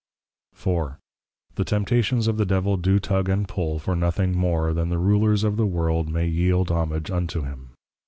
IV. 0.57 0.93
The 1.53 1.63
Temptations 1.63 2.25
of 2.27 2.37
the 2.37 2.45
Devil 2.47 2.75
do 2.75 2.97
Tug 2.97 3.29
and 3.29 3.47
Pull 3.47 3.77
for 3.77 3.95
nothing 3.95 4.35
more, 4.35 4.73
than 4.73 4.89
that 4.89 4.95
the 4.95 4.99
Rulers 4.99 5.43
of 5.43 5.57
the 5.57 5.67
World 5.67 6.09
may 6.09 6.25
yield 6.25 6.71
Homage 6.71 7.11
unto 7.11 7.43
him. 7.43 7.69